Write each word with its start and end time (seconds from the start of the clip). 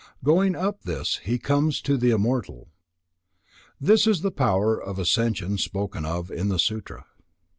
Going 0.23 0.55
up 0.55 0.81
this, 0.81 1.17
he 1.25 1.37
comes 1.37 1.79
to 1.81 1.95
the 1.95 2.09
immortal." 2.09 2.71
This 3.79 4.07
is 4.07 4.21
the 4.21 4.31
power 4.31 4.75
of 4.75 4.97
ascension 4.97 5.59
spoken 5.59 6.05
of 6.05 6.31
in 6.31 6.47
the 6.47 6.57
Sutra. 6.57 7.05